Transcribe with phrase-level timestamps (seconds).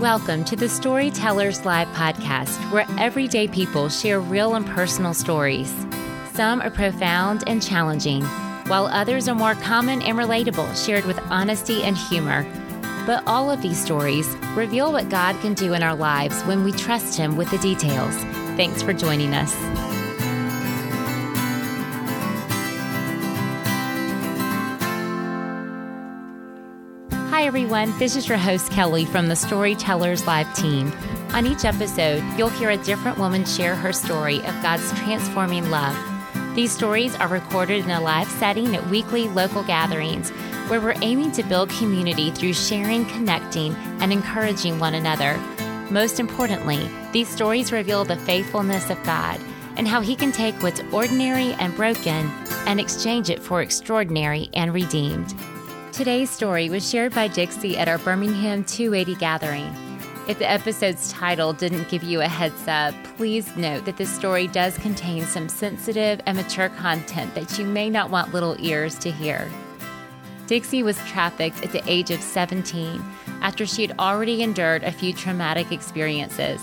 [0.00, 5.74] Welcome to the Storytellers Live podcast, where everyday people share real and personal stories.
[6.34, 8.22] Some are profound and challenging,
[8.68, 12.46] while others are more common and relatable, shared with honesty and humor.
[13.06, 16.70] But all of these stories reveal what God can do in our lives when we
[16.70, 18.14] trust Him with the details.
[18.56, 19.52] Thanks for joining us.
[27.48, 27.98] Everyone.
[27.98, 30.92] This is your host, Kelly, from the Storytellers Live team.
[31.32, 35.96] On each episode, you'll hear a different woman share her story of God's transforming love.
[36.54, 40.28] These stories are recorded in a live setting at weekly local gatherings
[40.68, 45.38] where we're aiming to build community through sharing, connecting, and encouraging one another.
[45.90, 49.40] Most importantly, these stories reveal the faithfulness of God
[49.78, 52.30] and how He can take what's ordinary and broken
[52.66, 55.34] and exchange it for extraordinary and redeemed.
[55.98, 59.74] Today's story was shared by Dixie at our Birmingham 280 gathering.
[60.28, 64.46] If the episode's title didn't give you a heads up, please note that this story
[64.46, 69.10] does contain some sensitive and mature content that you may not want little ears to
[69.10, 69.50] hear.
[70.46, 73.02] Dixie was trafficked at the age of 17
[73.42, 76.62] after she had already endured a few traumatic experiences.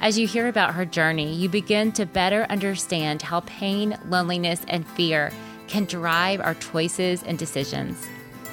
[0.00, 4.86] As you hear about her journey, you begin to better understand how pain, loneliness, and
[4.86, 5.32] fear
[5.66, 8.08] can drive our choices and decisions.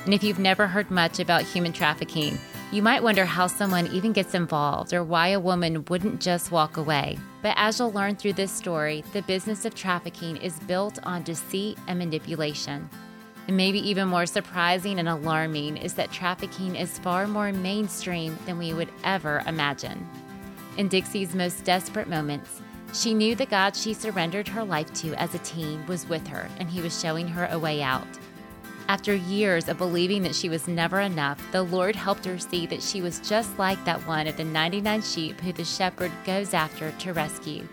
[0.05, 2.37] And if you've never heard much about human trafficking,
[2.71, 6.77] you might wonder how someone even gets involved or why a woman wouldn't just walk
[6.77, 7.17] away.
[7.41, 11.77] But as you'll learn through this story, the business of trafficking is built on deceit
[11.87, 12.87] and manipulation.
[13.47, 18.57] And maybe even more surprising and alarming is that trafficking is far more mainstream than
[18.57, 20.07] we would ever imagine.
[20.77, 22.61] In Dixie's most desperate moments,
[22.93, 26.47] she knew the God she surrendered her life to as a teen was with her,
[26.59, 28.07] and he was showing her a way out.
[28.87, 32.83] After years of believing that she was never enough, the Lord helped her see that
[32.83, 36.91] she was just like that one of the 99 sheep who the shepherd goes after
[36.91, 37.67] to rescue.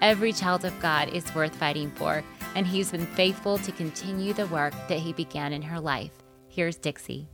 [0.00, 4.46] Every child of God is worth fighting for, and he's been faithful to continue the
[4.46, 6.12] work that he began in her life.
[6.48, 7.28] Here's Dixie.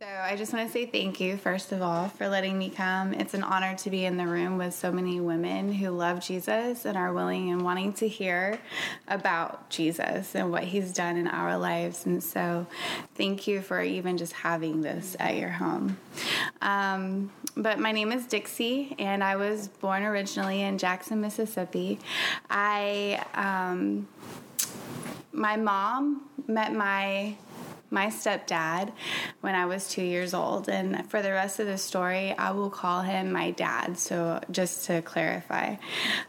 [0.00, 3.12] So, I just want to say thank you, first of all, for letting me come.
[3.12, 6.86] It's an honor to be in the room with so many women who love Jesus
[6.86, 8.58] and are willing and wanting to hear
[9.08, 12.06] about Jesus and what he's done in our lives.
[12.06, 12.66] And so,
[13.14, 15.98] thank you for even just having this at your home.
[16.62, 21.98] Um, but my name is Dixie, and I was born originally in Jackson, Mississippi.
[22.48, 24.08] I, um,
[25.30, 27.34] my mom met my
[27.90, 28.92] my stepdad
[29.40, 30.68] when I was two years old.
[30.68, 33.98] And for the rest of the story, I will call him my dad.
[33.98, 35.76] So just to clarify.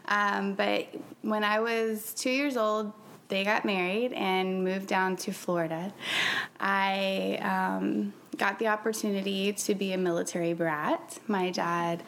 [0.06, 0.88] Um, but
[1.22, 2.92] when I was two years old,
[3.28, 5.94] they got married and moved down to Florida.
[6.60, 11.18] I um, got the opportunity to be a military brat.
[11.28, 12.02] My dad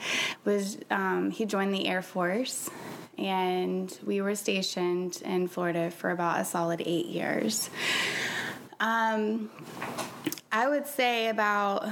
[0.44, 2.68] was, um, he joined the Air Force
[3.16, 7.70] and we were stationed in Florida for about a solid eight years.
[8.80, 9.50] Um,
[10.52, 11.88] I would say about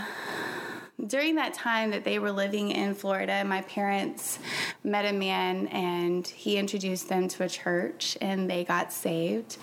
[1.06, 4.38] during that time that they were living in Florida, my parents
[4.84, 9.56] met a man and he introduced them to a church and they got saved.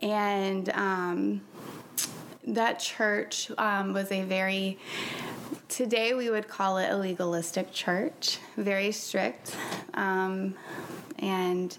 [0.00, 1.40] And um,
[2.46, 4.78] that church um, was a very
[5.68, 9.56] today we would call it a legalistic church, very strict.
[9.94, 10.54] Um,
[11.18, 11.76] and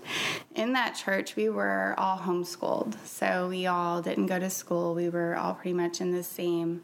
[0.56, 2.96] in that church, we were all homeschooled.
[3.06, 4.96] So we all didn't go to school.
[4.96, 6.82] We were all pretty much in the same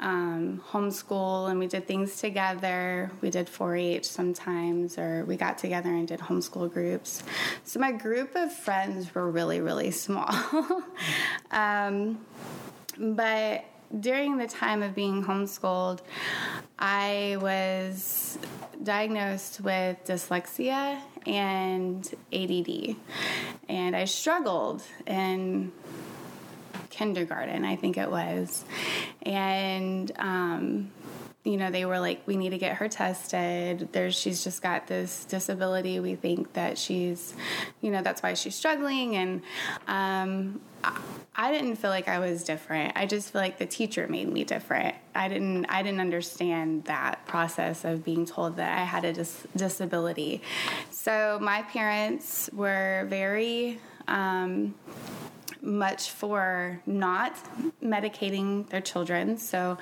[0.00, 3.10] um, homeschool and we did things together.
[3.20, 7.22] We did 4 H sometimes, or we got together and did homeschool groups.
[7.64, 10.34] So my group of friends were really, really small.
[11.50, 12.18] um,
[12.98, 13.64] but
[13.98, 16.00] during the time of being homeschooled,
[16.78, 18.38] I was
[18.82, 22.96] diagnosed with dyslexia and ADD.
[23.68, 25.72] And I struggled in
[26.90, 28.64] kindergarten, I think it was.
[29.22, 30.90] And, um,
[31.46, 33.88] you know, they were like, we need to get her tested.
[33.92, 36.00] There's, she's just got this disability.
[36.00, 37.34] We think that she's,
[37.80, 39.14] you know, that's why she's struggling.
[39.14, 39.42] And
[39.86, 40.60] um,
[41.36, 42.94] I didn't feel like I was different.
[42.96, 44.96] I just feel like the teacher made me different.
[45.14, 49.46] I didn't I didn't understand that process of being told that I had a dis-
[49.54, 50.42] disability.
[50.90, 53.78] So my parents were very
[54.08, 54.74] um,
[55.66, 57.36] much for not
[57.82, 59.36] medicating their children.
[59.36, 59.76] So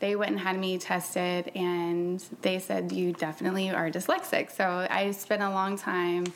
[0.00, 4.50] they went and had me tested, and they said, You definitely are dyslexic.
[4.50, 6.26] So I spent a long time,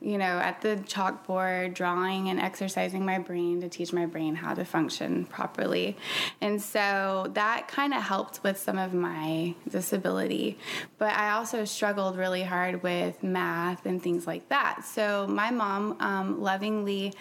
[0.00, 4.54] you know, at the chalkboard drawing and exercising my brain to teach my brain how
[4.54, 5.96] to function properly.
[6.40, 10.58] And so that kind of helped with some of my disability.
[10.98, 14.84] But I also struggled really hard with math and things like that.
[14.84, 17.14] So my mom um, lovingly,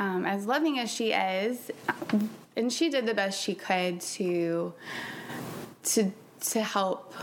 [0.00, 1.70] um, as loving as she is,
[2.56, 4.72] and she did the best she could to
[5.82, 7.14] to to help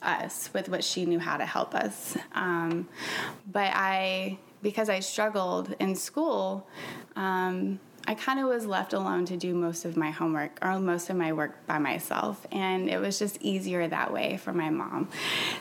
[0.00, 2.16] us with what she knew how to help us.
[2.34, 2.88] Um,
[3.52, 6.66] but I, because I struggled in school,
[7.14, 11.10] um, I kind of was left alone to do most of my homework or most
[11.10, 12.46] of my work by myself.
[12.52, 15.08] And it was just easier that way for my mom.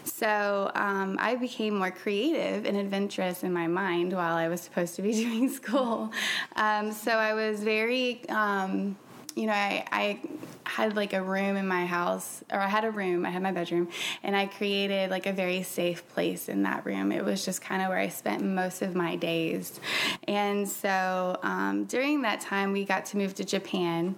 [0.03, 4.95] So um, I became more creative and adventurous in my mind while I was supposed
[4.95, 6.12] to be doing school.
[6.56, 8.97] Um, so I was very um,
[9.36, 10.20] you know, I, I
[10.64, 13.52] had like a room in my house, or I had a room, I had my
[13.52, 13.90] bedroom,
[14.24, 17.12] and I created like a very safe place in that room.
[17.12, 19.80] It was just kind of where I spent most of my days.
[20.28, 24.16] And so um, during that time, we got to move to Japan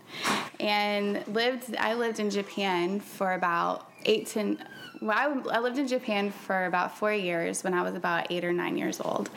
[0.60, 4.58] and lived, I lived in Japan for about eight to
[5.00, 8.44] well, I, I, lived in Japan for about four years when I was about eight
[8.44, 9.30] or nine years old,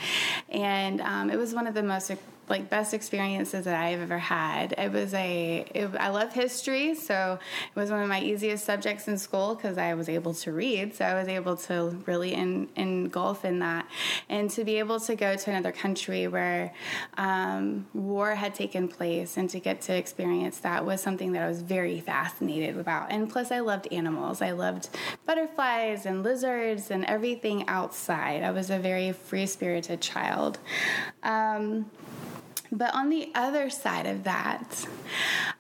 [0.49, 2.11] and um, it was one of the most
[2.51, 4.75] like best experiences that I've ever had.
[4.77, 7.39] It was a it, I love history, so
[7.75, 10.95] it was one of my easiest subjects in school because I was able to read,
[10.95, 13.87] so I was able to really in, engulf in that,
[14.29, 16.75] and to be able to go to another country where
[17.17, 21.49] um, war had taken place and to get to experience that was something that I
[21.49, 23.13] was very fascinated about.
[23.13, 24.43] And plus, I loved animals.
[24.43, 24.89] I loved
[25.27, 28.43] butterflies and lizards and everything outside.
[28.43, 30.59] I was a very free spirited child.
[31.23, 31.91] Um,
[32.73, 34.87] but on the other side of that,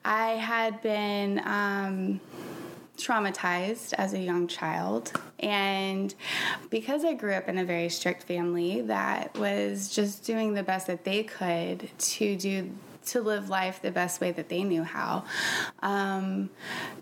[0.04, 2.20] I had been um,
[2.96, 5.12] traumatized as a young child.
[5.40, 6.14] And
[6.68, 10.86] because I grew up in a very strict family that was just doing the best
[10.86, 12.70] that they could to do
[13.06, 15.24] to live life the best way that they knew how.
[15.82, 16.50] Um,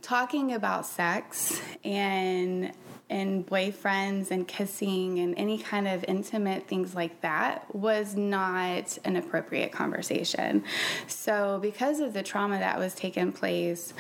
[0.00, 2.72] talking about sex and
[3.10, 9.16] and boyfriends and kissing and any kind of intimate things like that was not an
[9.16, 10.62] appropriate conversation.
[11.06, 13.94] So, because of the trauma that was taking place,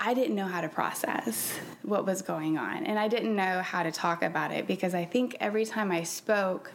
[0.00, 2.84] I didn't know how to process what was going on.
[2.84, 6.02] And I didn't know how to talk about it because I think every time I
[6.02, 6.72] spoke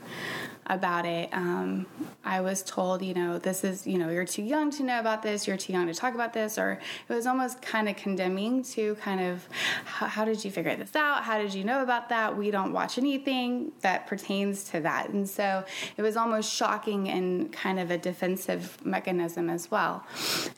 [0.66, 1.86] about it, um,
[2.26, 5.22] I was told, you know, this is, you know, you're too young to know about
[5.22, 8.64] this, you're too young to talk about this, or it was almost kind of condemning
[8.64, 9.48] to kind of,
[9.86, 11.24] how, how did you figure this out?
[11.24, 11.84] How did you know?
[11.84, 12.36] about that.
[12.36, 15.10] We don't watch anything that pertains to that.
[15.10, 15.64] And so
[15.96, 20.04] it was almost shocking and kind of a defensive mechanism as well.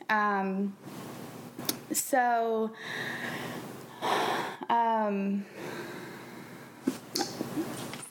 [0.08, 0.74] Um,
[1.92, 2.70] so,
[4.70, 5.44] um,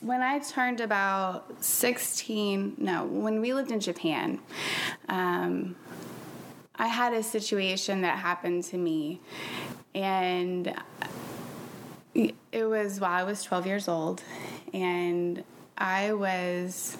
[0.05, 4.39] when I turned about 16, no, when we lived in Japan,
[5.09, 5.75] um,
[6.75, 9.19] I had a situation that happened to me,
[9.95, 10.75] and
[12.13, 14.21] it was while I was 12 years old,
[14.75, 15.43] and
[15.77, 16.97] I was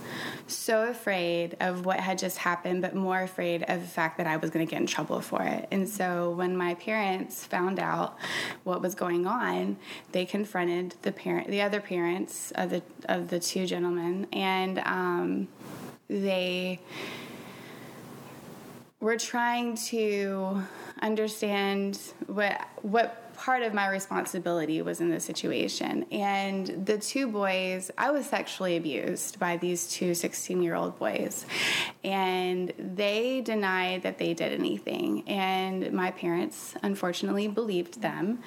[0.48, 4.38] so afraid of what had just happened, but more afraid of the fact that I
[4.38, 5.68] was going to get in trouble for it.
[5.72, 8.18] And so when my parents found out
[8.64, 9.78] what was going on,
[10.12, 15.48] they confronted the parent, the other parents of the of the two gentlemen, and um,
[16.10, 16.82] they
[19.00, 20.64] were trying to
[21.02, 26.06] understand what what part of my responsibility was in this situation.
[26.12, 31.46] And the two boys, I was sexually abused by these two 16 year old boys.
[32.06, 35.28] And they denied that they did anything.
[35.28, 38.44] And my parents, unfortunately, believed them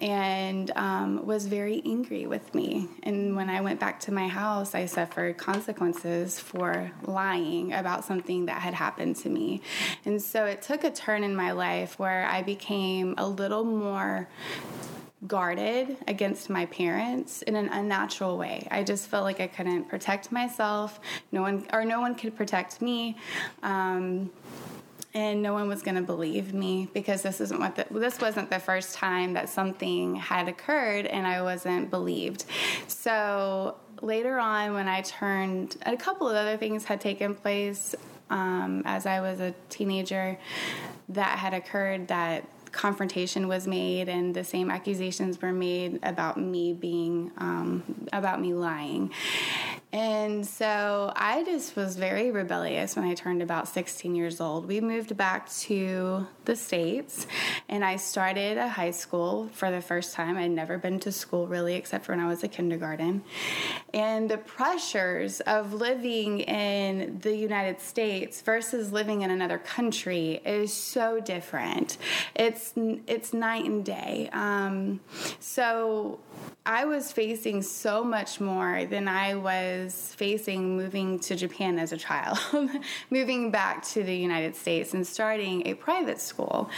[0.00, 2.88] and um, was very angry with me.
[3.04, 8.46] And when I went back to my house, I suffered consequences for lying about something
[8.46, 9.62] that had happened to me.
[10.04, 14.28] And so it took a turn in my life where I became a little more
[15.26, 18.68] guarded against my parents in an unnatural way.
[18.70, 21.00] I just felt like I couldn't protect myself.
[21.32, 23.16] No one or no one could protect me.
[23.62, 24.30] Um,
[25.14, 28.50] and no one was going to believe me because this isn't what the, this wasn't
[28.50, 32.44] the first time that something had occurred and I wasn't believed.
[32.86, 37.94] So later on, when I turned, a couple of other things had taken place
[38.30, 40.38] um, as I was a teenager
[41.08, 46.72] that had occurred that confrontation was made and the same accusations were made about me
[46.72, 47.82] being um,
[48.12, 49.12] about me lying
[49.90, 54.68] And so I just was very rebellious when I turned about 16 years old.
[54.68, 57.26] We moved back to the States
[57.70, 60.36] and I started a high school for the first time.
[60.36, 63.22] I'd never been to school really, except for when I was a kindergarten.
[63.94, 70.72] And the pressures of living in the United States versus living in another country is
[70.72, 71.96] so different.
[72.34, 72.74] It's,
[73.06, 74.28] it's night and day.
[74.34, 75.00] Um,
[75.40, 76.20] so
[76.68, 81.96] I was facing so much more than I was facing moving to Japan as a
[81.96, 82.38] child,
[83.10, 86.68] moving back to the United States and starting a private school.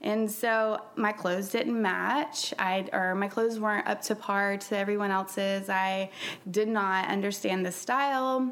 [0.00, 2.54] And so my clothes didn't match.
[2.58, 5.68] I or my clothes weren't up to par to everyone else's.
[5.68, 6.10] I
[6.50, 8.50] did not understand the style.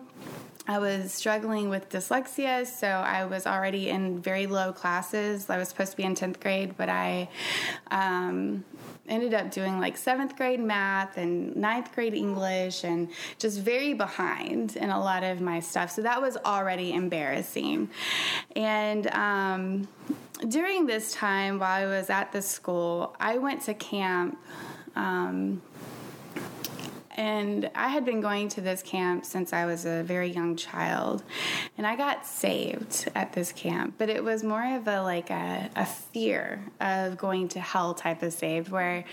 [0.68, 5.48] I was struggling with dyslexia, so I was already in very low classes.
[5.48, 7.30] I was supposed to be in 10th grade, but I
[7.90, 8.62] um,
[9.08, 14.76] ended up doing like seventh grade math and ninth grade English and just very behind
[14.76, 15.90] in a lot of my stuff.
[15.90, 17.90] So that was already embarrassing.
[18.54, 19.88] And um,
[20.48, 24.38] during this time, while I was at the school, I went to camp.
[24.94, 25.62] Um,
[27.14, 31.22] and I had been going to this camp since I was a very young child.
[31.76, 35.70] And I got saved at this camp, but it was more of a like a,
[35.76, 39.04] a fear of going to hell type of saved, where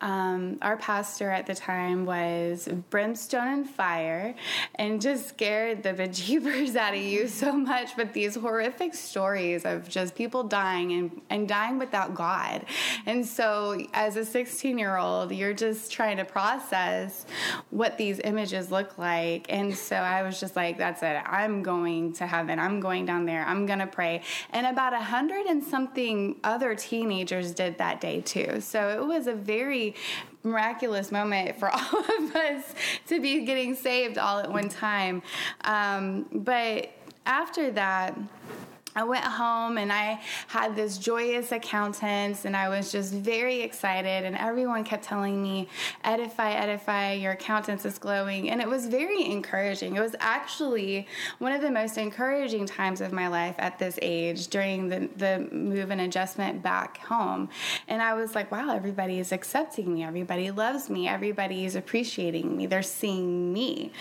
[0.00, 4.34] um, our pastor at the time was brimstone and fire
[4.74, 9.88] and just scared the bejeebers out of you so much with these horrific stories of
[9.88, 12.64] just people dying and, and dying without God.
[13.06, 17.26] And so, as a 16 year old, you're just trying to process
[17.70, 19.46] what these images look like.
[19.48, 21.22] And so I was just like, that's it.
[21.26, 22.58] I'm going to heaven.
[22.58, 23.44] I'm going down there.
[23.44, 24.22] I'm going to pray.
[24.50, 28.60] And about a hundred and something other teenagers did that day too.
[28.60, 29.94] So it was a very
[30.42, 32.74] miraculous moment for all of us
[33.08, 35.22] to be getting saved all at one time.
[35.64, 36.90] Um, but
[37.26, 38.16] after that,
[38.96, 44.24] I went home and I had this joyous accountant, and I was just very excited
[44.24, 45.68] and everyone kept telling me
[46.02, 49.96] edify edify your accountant is glowing and it was very encouraging.
[49.96, 51.06] It was actually
[51.38, 55.46] one of the most encouraging times of my life at this age during the the
[55.52, 57.50] move and adjustment back home.
[57.88, 60.04] And I was like, wow, everybody is accepting me.
[60.04, 61.06] Everybody loves me.
[61.06, 62.66] Everybody is appreciating me.
[62.66, 63.92] They're seeing me.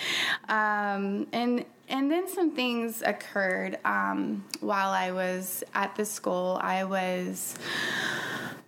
[0.47, 6.59] Um, and and then some things occurred um, while I was at the school.
[6.61, 7.55] I was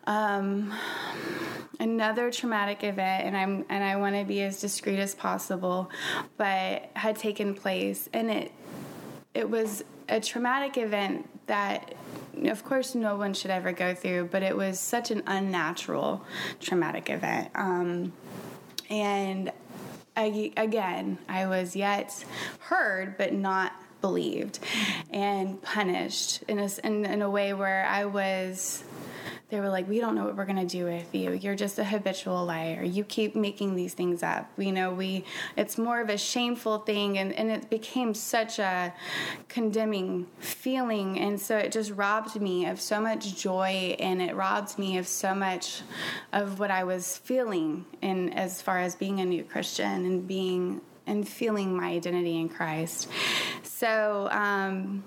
[0.05, 0.73] um,
[1.79, 5.89] another traumatic event, and I'm and I want to be as discreet as possible,
[6.37, 8.51] but had taken place, and it
[9.33, 11.93] it was a traumatic event that
[12.45, 16.23] of course no one should ever go through but it was such an unnatural
[16.59, 18.13] traumatic event um,
[18.89, 19.51] and
[20.17, 22.25] Again, I was yet
[22.59, 24.59] heard but not believed
[25.11, 28.83] and punished in a, in, in a way where I was
[29.49, 31.31] they were like, "We don't know what we're going to do with you.
[31.31, 32.83] You're just a habitual liar.
[32.83, 35.23] You keep making these things up." You know, we
[35.55, 38.93] it's more of a shameful thing and and it became such a
[39.47, 44.77] condemning feeling and so it just robbed me of so much joy and it robbed
[44.77, 45.81] me of so much
[46.33, 50.81] of what I was feeling in as far as being a new Christian and being
[51.07, 53.07] and feeling my identity in Christ.
[53.63, 55.03] So, um,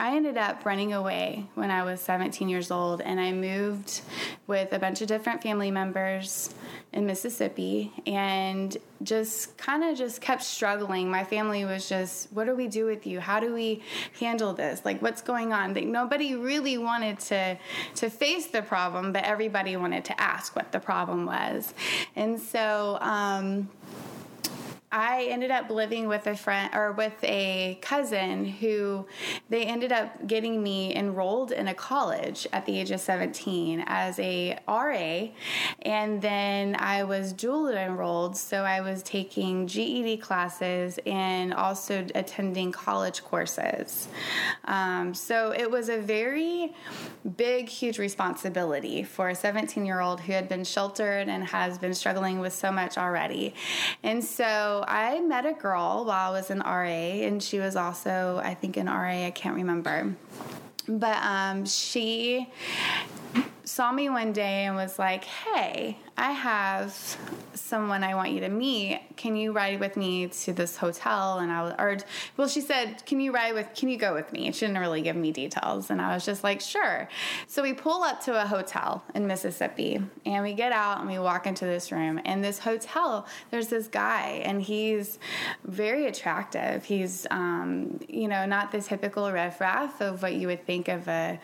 [0.00, 4.02] I ended up running away when I was 17 years old, and I moved
[4.46, 6.54] with a bunch of different family members
[6.92, 11.10] in Mississippi and just kind of just kept struggling.
[11.10, 13.18] My family was just, what do we do with you?
[13.18, 13.82] How do we
[14.20, 14.84] handle this?
[14.84, 15.74] Like, what's going on?
[15.74, 17.58] Like, nobody really wanted to
[17.96, 21.74] to face the problem, but everybody wanted to ask what the problem was.
[22.14, 23.68] And so, um,
[24.90, 29.06] I ended up living with a friend or with a cousin who
[29.50, 34.18] they ended up getting me enrolled in a college at the age of 17 as
[34.18, 35.28] a RA.
[35.82, 42.72] And then I was dual enrolled, so I was taking GED classes and also attending
[42.72, 44.08] college courses.
[44.64, 46.74] Um, so it was a very
[47.36, 51.92] big, huge responsibility for a 17 year old who had been sheltered and has been
[51.94, 53.54] struggling with so much already.
[54.02, 58.40] And so I met a girl while I was in RA, and she was also,
[58.42, 59.26] I think, in RA.
[59.26, 60.14] I can't remember.
[60.88, 62.50] But um, she
[63.64, 67.16] saw me one day and was like, Hey, I have
[67.54, 69.00] someone I want you to meet.
[69.16, 71.38] Can you ride with me to this hotel?
[71.38, 71.96] And I was, or,
[72.36, 74.50] well, she said, Can you ride with, can you go with me?
[74.50, 75.90] She didn't really give me details.
[75.90, 77.08] And I was just like, Sure.
[77.46, 81.20] So we pull up to a hotel in Mississippi and we get out and we
[81.20, 82.20] walk into this room.
[82.24, 85.20] And this hotel, there's this guy and he's
[85.64, 86.84] very attractive.
[86.84, 91.38] He's, um, you know, not the typical riffraff of what you would think of a,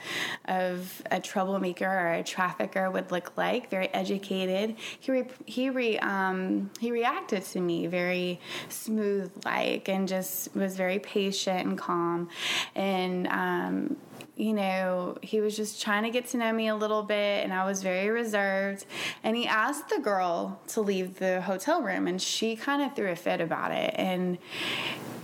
[0.46, 3.70] of a troublemaker or a trafficker would look like.
[3.70, 4.63] Very educated.
[5.00, 10.76] He re, he re, um, he reacted to me very smooth like, and just was
[10.76, 12.28] very patient and calm,
[12.74, 13.26] and.
[13.28, 13.96] Um,
[14.36, 17.52] you know, he was just trying to get to know me a little bit, and
[17.52, 18.84] I was very reserved.
[19.22, 23.10] And he asked the girl to leave the hotel room, and she kind of threw
[23.10, 23.94] a fit about it.
[23.96, 24.38] And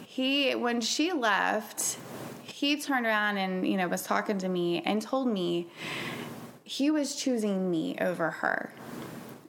[0.06, 1.99] he, when she left,
[2.44, 5.66] he turned around and, you know, was talking to me and told me
[6.62, 8.73] he was choosing me over her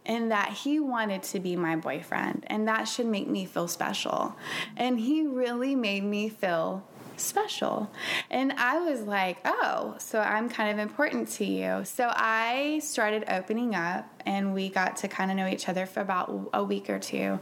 [0.05, 4.35] and that he wanted to be my boyfriend and that should make me feel special.
[4.75, 6.83] And he really made me feel
[7.17, 7.91] special.
[8.29, 11.83] And I was like, oh, so I'm kind of important to you.
[11.85, 16.01] So I started opening up and we got to kind of know each other for
[16.01, 17.39] about a week or two.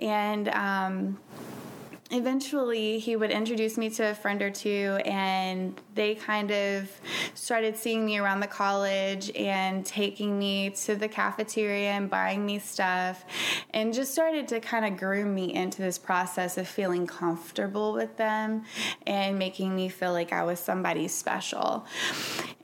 [0.00, 1.18] And, um,
[2.10, 6.90] eventually he would introduce me to a friend or two and they kind of
[7.34, 12.58] started seeing me around the college and taking me to the cafeteria and buying me
[12.58, 13.24] stuff
[13.74, 18.16] and just started to kind of groom me into this process of feeling comfortable with
[18.16, 18.64] them
[19.06, 21.84] and making me feel like I was somebody special.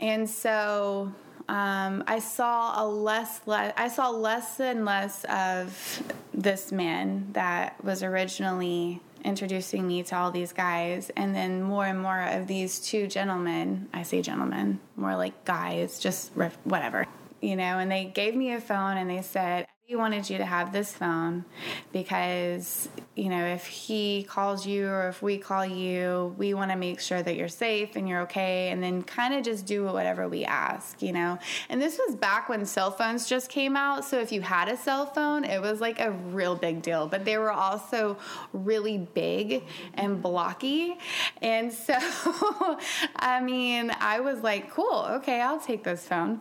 [0.01, 1.13] And so
[1.51, 7.83] um, I saw a less, less I saw less and less of this man that
[7.85, 12.79] was originally introducing me to all these guys, and then more and more of these
[12.79, 13.89] two gentlemen.
[13.93, 16.33] I say gentlemen, more like guys, just
[16.65, 17.07] whatever,
[17.41, 17.79] you know.
[17.79, 20.95] And they gave me a phone and they said, we wanted you to have this
[20.95, 21.45] phone
[21.93, 26.77] because, you know, if he calls you or if we call you, we want to
[26.77, 30.27] make sure that you're safe and you're okay and then kind of just do whatever
[30.27, 31.39] we ask, you know.
[31.69, 34.07] And this was back when cell phones just came out.
[34.07, 37.07] So if you had a cell phone, it was like a real big deal.
[37.07, 38.17] But they were also
[38.55, 40.97] really big and blocky.
[41.43, 41.93] And so,
[43.17, 46.41] I mean, I was like, cool, okay, I'll take this phone.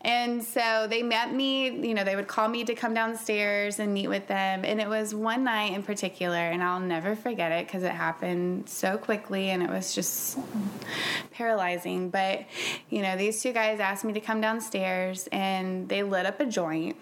[0.00, 3.92] And so they met me, you know, they would call me to come downstairs and
[3.92, 4.64] meet with them.
[4.64, 8.68] And it was one night in particular, and I'll never forget it because it happened
[8.68, 10.38] so quickly and it was just
[11.32, 12.10] paralyzing.
[12.10, 12.46] But,
[12.90, 16.46] you know, these two guys asked me to come downstairs and they lit up a
[16.46, 16.96] joint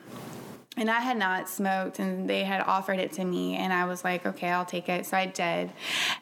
[0.76, 4.04] and I had not smoked, and they had offered it to me, and I was
[4.04, 5.04] like, okay, I'll take it.
[5.04, 5.70] So I did,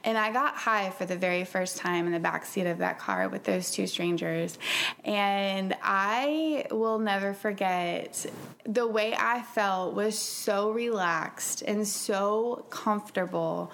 [0.04, 2.98] and I got high for the very first time in the back seat of that
[2.98, 4.58] car with those two strangers,
[5.04, 8.24] and I will never forget
[8.64, 13.70] the way I felt was so relaxed and so comfortable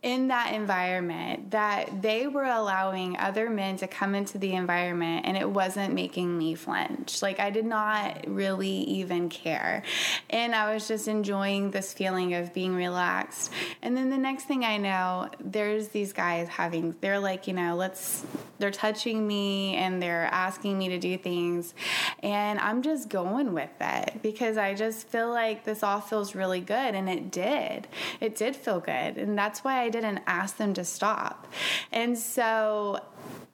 [0.00, 5.36] in that environment that they were allowing other men to come into the environment and
[5.36, 7.20] it wasn't making me flinch.
[7.20, 9.82] Like I did not really even care.
[10.30, 13.52] And I was just enjoying this feeling of being relaxed.
[13.82, 17.74] And then the next thing I know, there's these guys having, they're like, you know,
[17.74, 18.24] let's,
[18.60, 21.74] they're touching me and they're asking me to do things.
[22.22, 26.60] And I'm just going with it because I just feel like this all feels really
[26.60, 26.94] good.
[26.94, 27.88] And it did.
[28.20, 29.16] It did feel good.
[29.16, 31.46] And that's why I I didn't ask them to stop.
[31.92, 33.00] And so,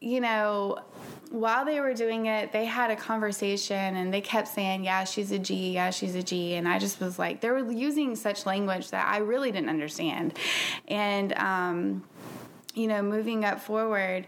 [0.00, 0.80] you know,
[1.30, 5.30] while they were doing it, they had a conversation and they kept saying, Yeah, she's
[5.30, 6.54] a G, yeah, she's a G.
[6.54, 10.36] And I just was like, they were using such language that I really didn't understand.
[10.88, 12.02] And, um,
[12.74, 14.26] you know, moving up forward,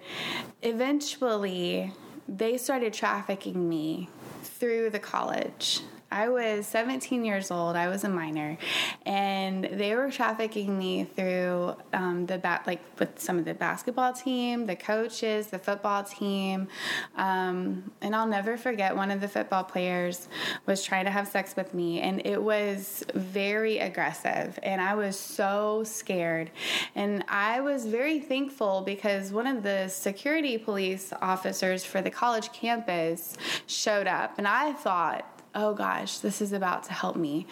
[0.63, 1.93] eventually
[2.29, 4.09] they started trafficking me
[4.45, 5.81] through the college.
[6.11, 7.75] I was 17 years old.
[7.75, 8.57] I was a minor,
[9.05, 14.13] and they were trafficking me through um, the bat, like with some of the basketball
[14.13, 16.69] team, the coaches, the football team,
[17.17, 18.95] um, and I'll never forget.
[18.95, 20.29] One of the football players
[20.65, 25.19] was trying to have sex with me, and it was very aggressive, and I was
[25.19, 26.53] so scared,
[26.95, 32.53] and I was very thankful because one of the security police officers for the college
[32.53, 37.47] campus showed up, and I thought oh gosh, this is about to help me.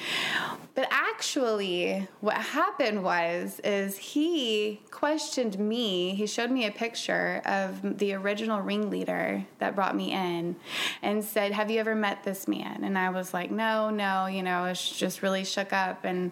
[0.74, 6.14] But actually, what happened was is he questioned me.
[6.14, 10.56] He showed me a picture of the original ringleader that brought me in
[11.00, 14.42] and said, "Have you ever met this man?" And I was like, "No, no, you
[14.42, 16.30] know, it's just really shook up." And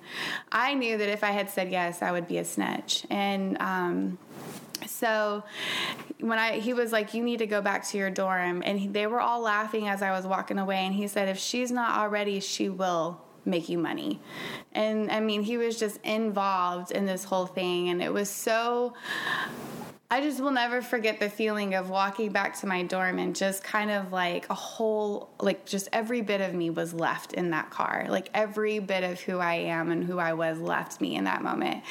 [0.52, 3.06] I knew that if I had said yes, I would be a snitch.
[3.08, 4.18] And um,
[4.86, 5.44] so
[6.20, 8.88] when I he was like, "You need to go back to your dorm," and he,
[8.88, 10.84] they were all laughing as I was walking away.
[10.86, 14.20] And he said, "If she's not already, she will." make you money.
[14.70, 17.88] And I mean, he was just involved in this whole thing.
[17.88, 18.94] And it was so
[20.12, 23.64] I just will never forget the feeling of walking back to my dorm and just
[23.64, 27.70] kind of like a whole, like just every bit of me was left in that
[27.70, 28.04] car.
[28.10, 31.42] Like every bit of who I am and who I was left me in that
[31.42, 31.82] moment.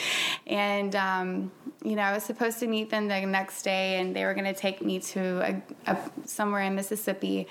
[0.46, 1.52] And, um,
[1.84, 4.46] you know, I was supposed to meet them the next day and they were going
[4.46, 7.48] to take me to a, a, somewhere in Mississippi.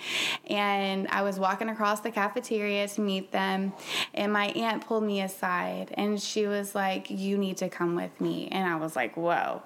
[0.49, 3.73] And I was walking across the cafeteria to meet them.
[4.15, 8.21] And my aunt pulled me aside and she was like, You need to come with
[8.21, 8.47] me.
[8.53, 9.63] And I was like, Whoa,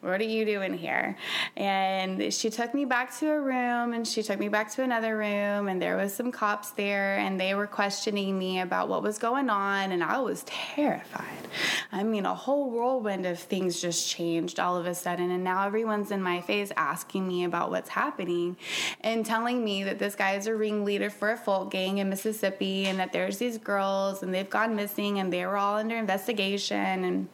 [0.00, 1.16] what are you doing here?
[1.56, 5.16] And she took me back to a room and she took me back to another
[5.16, 9.18] room and there was some cops there and they were questioning me about what was
[9.18, 11.48] going on and I was terrified.
[11.92, 15.66] I mean, a whole whirlwind of things just changed all of a sudden and now
[15.66, 18.56] everyone's in my face asking me about what's happening
[19.00, 22.86] and telling me that this guy is a ringleader for a folk gang in Mississippi
[22.86, 27.04] and that there's these girls and they've gone missing and they were all under investigation
[27.04, 27.28] and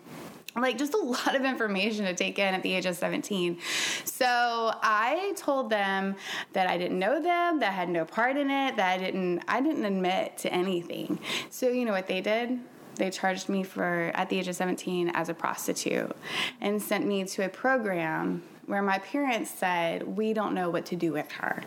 [0.56, 3.58] like just a lot of information to take in at the age of 17.
[4.04, 6.16] So I told them
[6.52, 9.42] that I didn't know them, that I had no part in it, that I didn't
[9.48, 11.18] I didn't admit to anything.
[11.50, 12.60] So you know what they did?
[12.96, 16.14] They charged me for at the age of 17 as a prostitute
[16.60, 20.96] and sent me to a program where my parents said, "We don't know what to
[20.96, 21.62] do with her.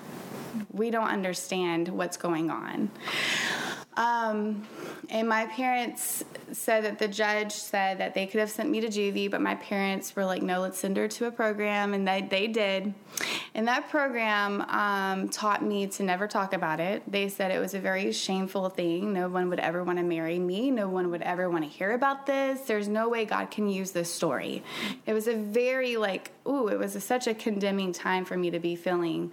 [0.71, 2.89] We don't understand what's going on."
[3.97, 4.65] Um,
[5.09, 8.87] and my parents said that the judge said that they could have sent me to
[8.87, 11.93] juvie, but my parents were like, no, let's send her to a program.
[11.93, 12.93] And they, they did.
[13.55, 17.01] And that program um, taught me to never talk about it.
[17.11, 19.13] They said it was a very shameful thing.
[19.13, 20.69] No one would ever want to marry me.
[20.69, 22.61] No one would ever want to hear about this.
[22.61, 24.63] There's no way God can use this story.
[25.07, 28.51] It was a very, like, ooh, it was a, such a condemning time for me
[28.51, 29.31] to be feeling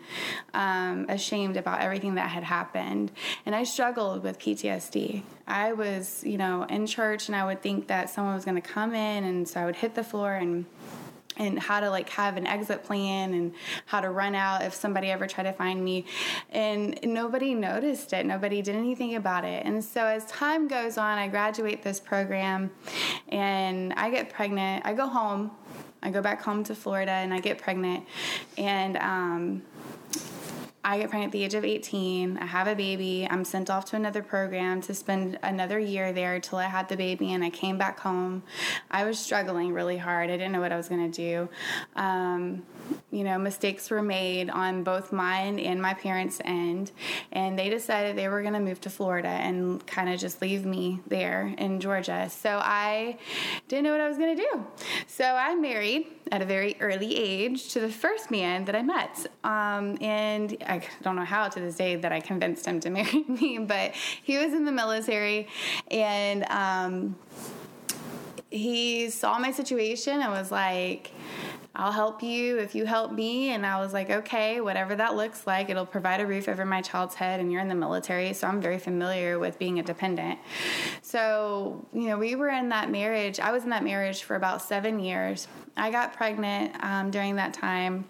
[0.54, 3.12] um, ashamed about everything that had happened.
[3.44, 5.22] And I struggled with PTSD.
[5.46, 8.66] I was, you know, in church and I would think that someone was going to
[8.66, 10.66] come in, and so I would hit the floor and
[11.36, 13.52] and how to like have an exit plan and
[13.86, 16.06] how to run out if somebody ever tried to find me.
[16.50, 18.24] And nobody noticed it.
[18.24, 19.66] Nobody did anything about it.
[19.66, 22.70] And so as time goes on i graduate this program
[23.30, 24.86] and i get pregnant.
[24.86, 25.50] I go home.
[26.04, 28.04] I go back home to Florida and I get pregnant.
[28.56, 29.62] And um,
[30.86, 32.36] I get pregnant at the age of 18.
[32.36, 33.26] I have a baby.
[33.30, 36.96] I'm sent off to another program to spend another year there till I had the
[36.96, 38.42] baby, and I came back home.
[38.90, 40.28] I was struggling really hard.
[40.28, 41.48] I didn't know what I was going to do.
[41.96, 42.64] Um,
[43.10, 46.90] you know, mistakes were made on both mine and my parents' end,
[47.32, 50.64] and they decided they were going to move to Florida and kind of just leave
[50.64, 52.28] me there in Georgia.
[52.28, 53.18] So I
[53.68, 54.66] didn't know what I was going to do.
[55.06, 59.26] So I married at a very early age to the first man that I met.
[59.44, 63.24] Um, and I don't know how to this day that I convinced him to marry
[63.28, 65.48] me, but he was in the military
[65.90, 67.16] and um,
[68.50, 71.12] he saw my situation and was like,
[71.76, 73.50] I'll help you if you help me.
[73.50, 76.80] And I was like, okay, whatever that looks like, it'll provide a roof over my
[76.82, 77.40] child's head.
[77.40, 80.38] And you're in the military, so I'm very familiar with being a dependent.
[81.02, 83.40] So, you know, we were in that marriage.
[83.40, 85.48] I was in that marriage for about seven years.
[85.76, 88.04] I got pregnant um, during that time,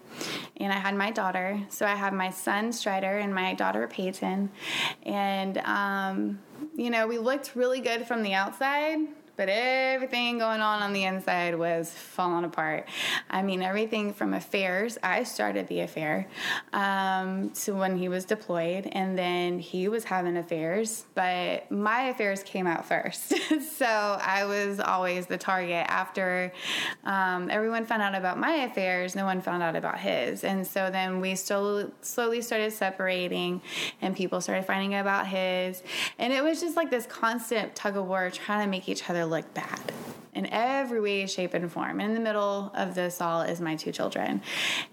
[0.59, 1.59] and I had my daughter.
[1.71, 4.51] So I have my son Strider and my daughter Peyton.
[5.05, 6.39] And, um,
[6.75, 8.99] you know, we looked really good from the outside
[9.37, 12.89] but everything going on on the inside was falling apart.
[13.29, 16.29] I mean, everything from affairs, I started the affair,
[16.73, 22.43] um, to when he was deployed, and then he was having affairs, but my affairs
[22.43, 23.35] came out first.
[23.77, 25.87] so I was always the target.
[25.89, 26.53] After
[27.05, 30.45] um, everyone found out about my affairs, no one found out about his.
[30.45, 33.63] And so then we slowly, slowly started separating,
[34.01, 35.83] and people started finding out about his.
[36.19, 39.24] And it was just like this constant tug of war trying to make each other
[39.27, 39.93] look bad
[40.35, 42.01] in every way, shape, and form.
[42.01, 44.43] And in the middle of this all is my two children.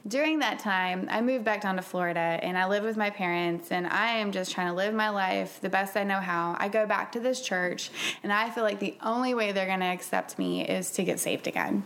[0.08, 3.72] During that time, I moved back down to Florida and I live with my parents,
[3.72, 6.56] and I am just trying to live my life the best I know how.
[6.60, 7.90] I go back to this church,
[8.24, 11.20] and I feel like the only way they're going to accept me is to get
[11.20, 11.84] saved again.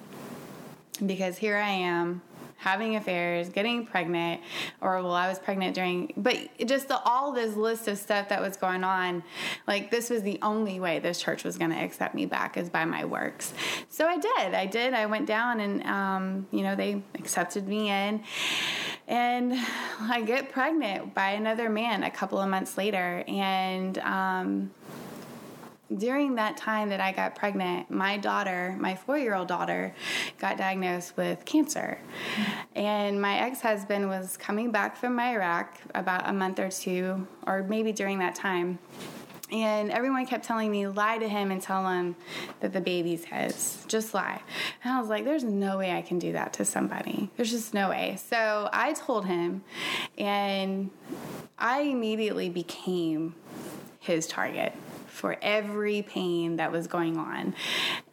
[1.05, 2.21] Because here I am
[2.57, 4.41] having affairs, getting pregnant,
[4.81, 8.41] or well, I was pregnant during, but just the, all this list of stuff that
[8.41, 9.23] was going on,
[9.67, 12.69] like this was the only way this church was going to accept me back is
[12.69, 13.53] by my works.
[13.89, 14.53] So I did.
[14.53, 14.93] I did.
[14.93, 18.23] I went down and, um, you know, they accepted me in.
[19.07, 19.53] And
[20.01, 23.23] I get pregnant by another man a couple of months later.
[23.27, 24.71] And, um,
[25.95, 29.93] during that time that I got pregnant, my daughter, my four year old daughter,
[30.39, 31.99] got diagnosed with cancer.
[32.75, 37.63] And my ex husband was coming back from Iraq about a month or two, or
[37.63, 38.79] maybe during that time.
[39.51, 42.15] And everyone kept telling me, lie to him and tell him
[42.61, 43.85] that the baby's his.
[43.87, 44.41] Just lie.
[44.83, 47.29] And I was like, there's no way I can do that to somebody.
[47.37, 48.17] There's just no way.
[48.27, 49.63] So I told him,
[50.17, 50.89] and
[51.59, 53.35] I immediately became
[53.99, 54.73] his target
[55.15, 57.55] for every pain that was going on.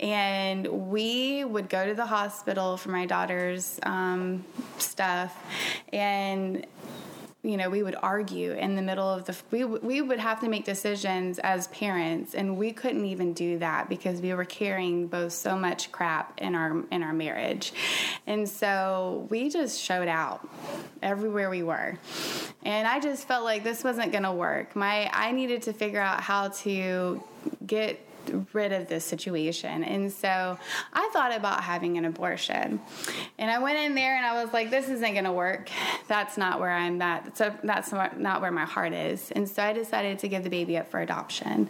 [0.01, 4.45] And we would go to the hospital for my daughter's um,
[4.79, 5.37] stuff,
[5.93, 6.67] and
[7.45, 10.49] you know, we would argue in the middle of the we we would have to
[10.49, 15.33] make decisions as parents, and we couldn't even do that because we were carrying both
[15.33, 17.73] so much crap in our in our marriage,
[18.29, 20.49] and so we just showed out
[21.03, 21.99] everywhere we were,
[22.63, 24.77] and I just felt like this wasn't going to work.
[24.77, 27.21] My I needed to figure out how to
[27.67, 27.99] get
[28.53, 29.85] rid of this situation.
[29.85, 30.59] And so
[30.93, 32.81] I thought about having an abortion.
[33.39, 35.71] And I went in there and I was like, this isn't going to work.
[36.09, 37.37] That's not where I'm at.
[37.37, 39.31] So that's not where my heart is.
[39.33, 41.69] And so I decided to give the baby up for adoption.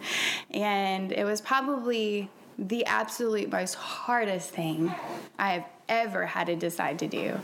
[0.51, 4.93] And it was probably the absolute most hardest thing
[5.39, 7.39] I've ever had to decide to do.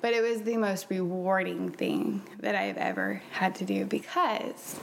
[0.00, 4.78] But it was the most rewarding thing that I've ever had to do because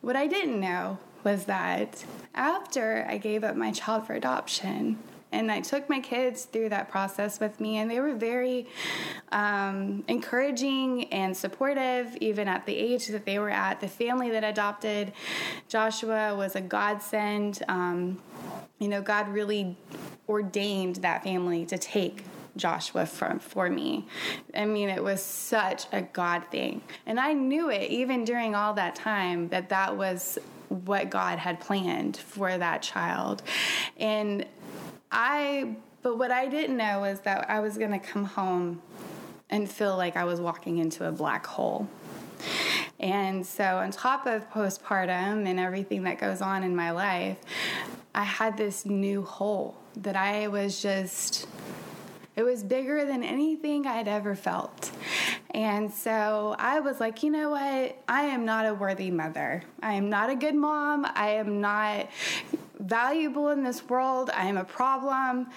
[0.00, 2.04] what I didn't know was that
[2.34, 4.98] after I gave up my child for adoption,
[5.32, 8.66] and I took my kids through that process with me, and they were very
[9.30, 13.80] um, encouraging and supportive, even at the age that they were at.
[13.80, 15.12] The family that adopted
[15.68, 17.62] Joshua was a godsend.
[17.68, 18.20] Um,
[18.80, 19.76] you know, God really
[20.28, 22.24] ordained that family to take
[22.56, 24.06] Joshua from for me.
[24.54, 26.82] I mean, it was such a God thing.
[27.06, 30.38] And I knew it even during all that time that that was
[30.70, 33.42] what God had planned for that child.
[33.98, 34.46] And
[35.12, 38.80] I, but what I didn't know was that I was going to come home
[39.50, 41.88] and feel like I was walking into a black hole.
[42.98, 47.38] And so, on top of postpartum and everything that goes on in my life,
[48.14, 51.46] I had this new hole that I was just
[52.36, 54.90] it was bigger than anything I'd ever felt.
[55.50, 57.96] And so I was like, you know what?
[58.08, 59.62] I am not a worthy mother.
[59.82, 61.06] I am not a good mom.
[61.14, 62.08] I am not
[62.78, 64.30] valuable in this world.
[64.34, 65.48] I am a problem.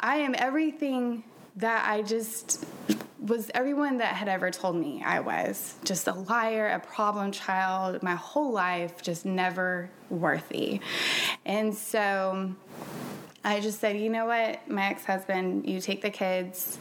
[0.00, 1.24] I am everything
[1.56, 2.64] that I just
[3.20, 8.02] was everyone that had ever told me I was just a liar, a problem child,
[8.02, 10.80] my whole life, just never worthy.
[11.44, 12.54] And so
[13.46, 16.78] I just said, you know what, my ex husband, you take the kids.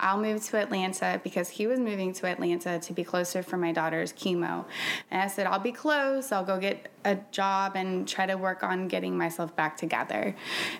[0.00, 3.72] I'll move to Atlanta because he was moving to Atlanta to be closer for my
[3.72, 4.64] daughter's chemo.
[5.10, 6.32] And I said, I'll be close.
[6.32, 10.34] I'll go get a job and try to work on getting myself back together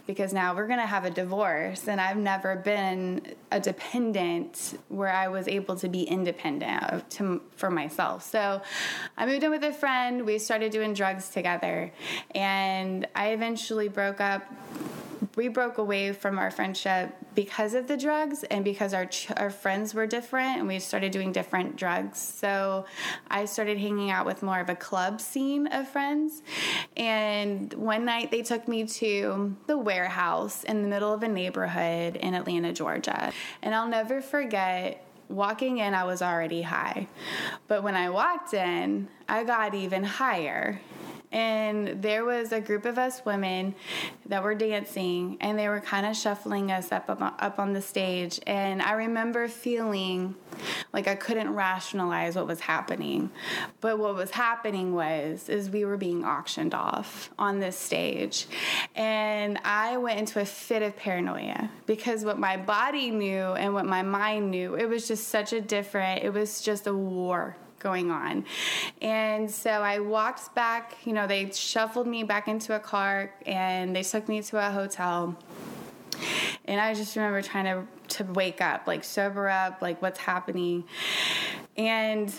[0.07, 1.87] because now we're going to have a divorce.
[1.87, 7.71] And I've never been a dependent where I was able to be independent to, for
[7.71, 8.23] myself.
[8.23, 8.63] So
[9.19, 10.25] I moved in with a friend.
[10.25, 11.93] We started doing drugs together.
[12.35, 14.43] And I eventually broke up
[15.37, 19.51] we broke away from our friendship because of the drugs and because our ch- our
[19.51, 22.19] friends were different and we started doing different drugs.
[22.19, 22.87] So
[23.31, 26.43] I started hanging out with more of a club scene of friends.
[26.97, 32.17] And one night they took me to the warehouse in the middle of a neighborhood
[32.17, 33.31] in Atlanta, Georgia.
[33.63, 37.09] And I'll never forget walking in, I was already high.
[37.69, 40.81] But when I walked in, I got even higher
[41.37, 43.75] and there was a group of us women
[44.25, 48.41] that were dancing and they were kind of shuffling us up, up on the stage.
[48.47, 50.35] And i remember feeling
[50.95, 53.31] like i couldn't rationalize what was happening.
[53.83, 58.47] But what was happening was is we were being auctioned off on this stage.
[58.95, 63.85] And i went into a fit of paranoia because what my body knew and what
[63.85, 68.11] my mind knew it was just such a different it was just a war going
[68.11, 68.45] on.
[69.03, 73.95] And so I walked back, you know, they shuffled me back into a car and
[73.95, 75.37] they took me to a hotel.
[76.65, 80.85] And I just remember trying to to wake up, like sober up, like what's happening.
[81.77, 82.33] And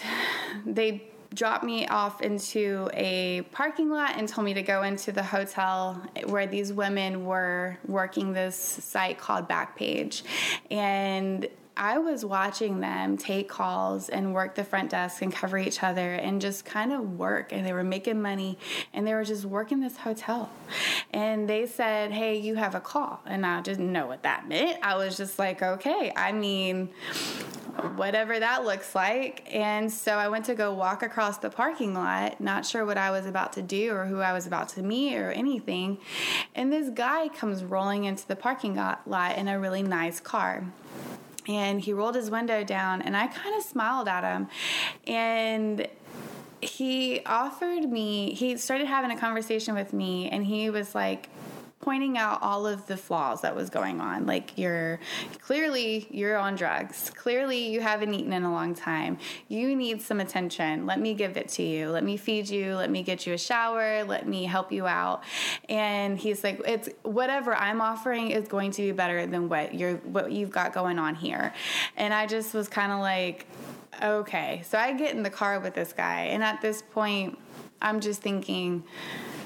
[0.65, 5.23] they dropped me off into a parking lot and told me to go into the
[5.23, 10.23] hotel where these women were working this site called Backpage.
[10.71, 11.47] And
[11.77, 16.15] I was watching them take calls and work the front desk and cover each other
[16.15, 17.53] and just kind of work.
[17.53, 18.57] And they were making money
[18.93, 20.49] and they were just working this hotel.
[21.13, 23.21] And they said, Hey, you have a call.
[23.25, 24.79] And I didn't know what that meant.
[24.83, 26.11] I was just like, Okay.
[26.15, 26.89] I mean,
[27.95, 29.47] whatever that looks like.
[29.53, 33.11] And so I went to go walk across the parking lot, not sure what I
[33.11, 35.99] was about to do or who I was about to meet or anything.
[36.55, 40.65] And this guy comes rolling into the parking lot in a really nice car
[41.47, 44.47] and he rolled his window down and I kind of smiled at him.
[45.05, 45.87] And
[46.61, 51.29] he offered me he started having a conversation with me and he was like
[51.87, 54.25] pointing out all of the flaws that was going on.
[54.25, 54.99] Like you're
[55.39, 57.11] clearly you're on drugs.
[57.15, 59.17] Clearly you haven't eaten in a long time.
[59.47, 60.85] You need some attention.
[60.85, 61.89] Let me give it to you.
[61.89, 62.75] Let me feed you.
[62.75, 64.03] Let me get you a shower.
[64.03, 65.23] Let me help you out.
[65.69, 69.95] And he's like, it's whatever I'm offering is going to be better than what you're
[69.95, 71.53] what you've got going on here.
[71.95, 73.47] And I just was kind of like,
[74.03, 74.61] okay.
[74.65, 77.39] So I get in the car with this guy, and at this point,
[77.81, 78.83] I'm just thinking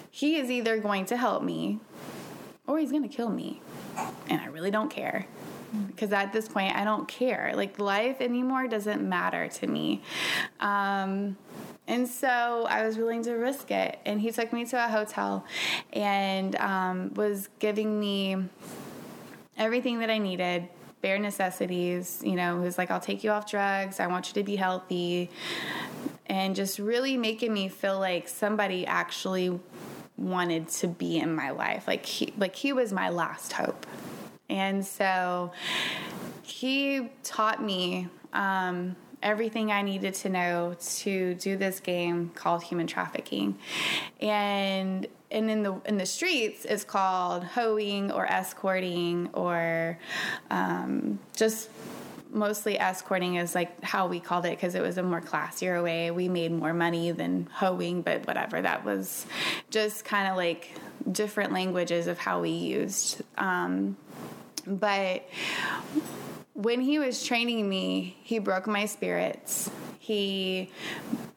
[0.09, 1.79] he is either going to help me
[2.67, 3.61] or he's going to kill me.
[4.29, 5.27] And I really don't care.
[5.87, 7.53] Because at this point, I don't care.
[7.55, 10.01] Like, life anymore doesn't matter to me.
[10.59, 11.37] Um,
[11.87, 13.97] and so I was willing to risk it.
[14.05, 15.45] And he took me to a hotel
[15.93, 18.37] and um, was giving me
[19.57, 20.67] everything that I needed
[21.01, 22.21] bare necessities.
[22.23, 23.99] You know, he was like, I'll take you off drugs.
[23.99, 25.29] I want you to be healthy.
[26.27, 29.59] And just really making me feel like somebody actually
[30.21, 31.87] wanted to be in my life.
[31.87, 33.85] Like he like he was my last hope.
[34.49, 35.51] And so
[36.43, 42.87] he taught me um, everything I needed to know to do this game called human
[42.87, 43.57] trafficking.
[44.19, 49.97] And and in the in the streets it's called hoeing or escorting or
[50.49, 51.69] um, just
[52.31, 56.11] mostly escorting is like how we called it because it was a more classier way.
[56.11, 58.61] We made more money than hoeing, but whatever.
[58.61, 59.25] That was
[59.69, 60.71] just kind of like
[61.11, 63.21] different languages of how we used.
[63.37, 63.97] Um,
[64.65, 65.27] but
[66.53, 69.69] when he was training me, he broke my spirits.
[69.99, 70.69] He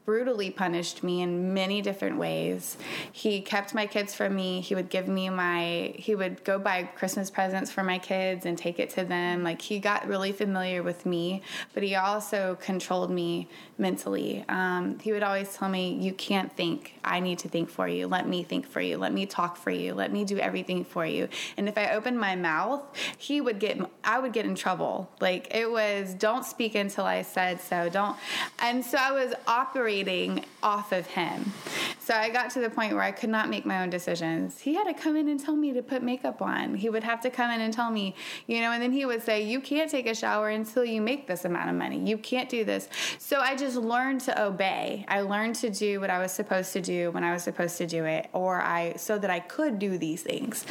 [0.05, 2.77] brutally punished me in many different ways.
[3.11, 4.61] He kept my kids from me.
[4.61, 8.59] He would give me my, he would go buy Christmas presents for my kids and
[8.59, 9.43] take it to them.
[9.43, 14.45] Like he got really familiar with me, but he also controlled me mentally.
[14.49, 16.95] Um, he would always tell me, You can't think.
[17.03, 18.07] I need to think for you.
[18.07, 18.99] Let me think for you.
[18.99, 19.95] Let me talk for you.
[19.95, 21.29] Let me do everything for you.
[21.57, 22.83] And if I opened my mouth,
[23.17, 25.11] he would get, I would get in trouble.
[25.21, 27.89] Like it was, don't speak until I said so.
[27.89, 28.17] Don't.
[28.59, 31.53] And so I was operating operating off of him.
[32.01, 34.61] So I got to the point where I could not make my own decisions.
[34.61, 36.75] He had to come in and tell me to put makeup on.
[36.75, 38.15] He would have to come in and tell me,
[38.47, 41.27] you know, and then he would say, You can't take a shower until you make
[41.27, 41.99] this amount of money.
[41.99, 42.89] You can't do this.
[43.19, 45.05] So I just learned to obey.
[45.09, 47.87] I learned to do what I was supposed to do when I was supposed to
[47.87, 50.67] do it, or I, so that I could do these things.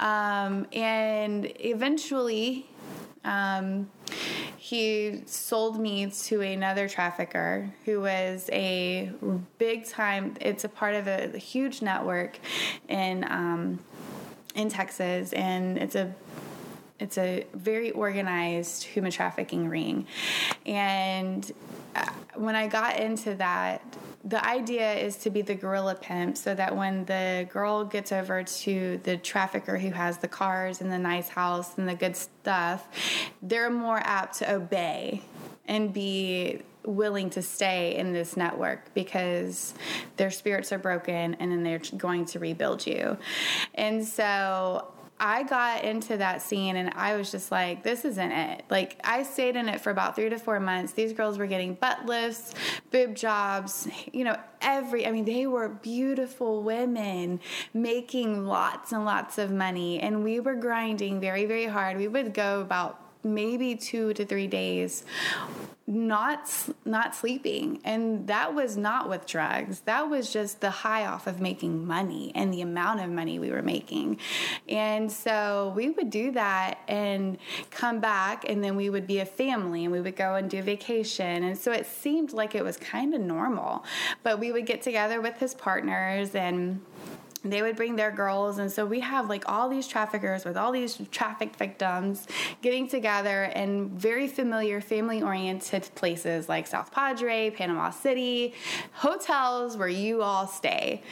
[0.00, 2.66] Um, and eventually,
[3.24, 3.90] um,
[4.58, 9.08] he sold me to another trafficker who was a
[9.58, 10.34] big time.
[10.40, 12.40] It's a part of a, a huge network
[12.88, 13.78] in um,
[14.56, 16.12] in Texas, and it's a
[16.98, 20.08] it's a very organized human trafficking ring.
[20.66, 21.50] And
[21.94, 23.80] uh, when I got into that,
[24.24, 28.42] the idea is to be the gorilla pimp so that when the girl gets over
[28.42, 32.88] to the trafficker who has the cars and the nice house and the good stuff,
[33.42, 35.22] they're more apt to obey
[35.66, 39.74] and be willing to stay in this network because
[40.16, 43.16] their spirits are broken and then they're going to rebuild you.
[43.74, 48.64] And so I got into that scene and I was just like, this isn't it.
[48.70, 50.92] Like, I stayed in it for about three to four months.
[50.92, 52.54] These girls were getting butt lifts,
[52.90, 57.40] boob jobs, you know, every, I mean, they were beautiful women
[57.74, 60.00] making lots and lots of money.
[60.00, 61.96] And we were grinding very, very hard.
[61.96, 65.04] We would go about maybe two to three days
[65.88, 66.52] not
[66.84, 67.80] not sleeping.
[67.82, 69.80] And that was not with drugs.
[69.80, 73.50] That was just the high off of making money and the amount of money we
[73.50, 74.18] were making.
[74.68, 77.38] And so we would do that and
[77.70, 80.60] come back and then we would be a family and we would go and do
[80.60, 81.42] vacation.
[81.42, 83.82] And so it seemed like it was kind of normal.
[84.22, 86.82] But we would get together with his partners and
[87.44, 90.72] they would bring their girls and so we have like all these traffickers with all
[90.72, 92.26] these traffic victims
[92.62, 98.54] getting together in very familiar family oriented places like south padre panama city
[98.92, 101.02] hotels where you all stay.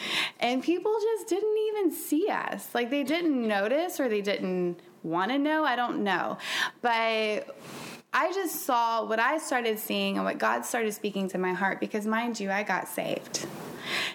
[0.40, 2.68] And people just didn't even see us.
[2.74, 6.36] Like they didn't notice or they didn't want to know i don't know.
[6.82, 7.56] But
[8.18, 11.80] I just saw what I started seeing and what God started speaking to my heart
[11.80, 13.46] because, mind you, I got saved.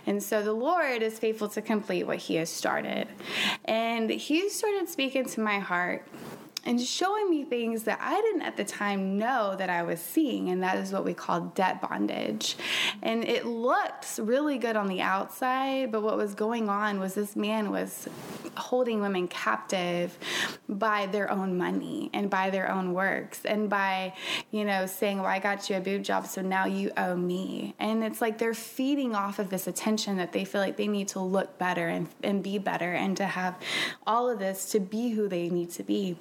[0.07, 3.07] And so the Lord is faithful to complete what He has started.
[3.65, 6.07] And He started speaking to my heart
[6.65, 10.49] and showing me things that I didn't at the time know that I was seeing,
[10.49, 12.55] and that is what we call debt bondage.
[13.01, 17.35] And it looked really good on the outside, but what was going on was this
[17.35, 18.07] man was
[18.57, 20.17] holding women captive
[20.71, 24.13] by their own money and by their own works and by,
[24.51, 27.75] you know, saying, Well, I got you a boob job, so now you owe me.
[27.77, 31.09] And it's like they're feeding off of this attention that they feel like they need
[31.09, 33.57] to look better and, and be better and to have
[34.07, 36.17] all of this to be who they need to be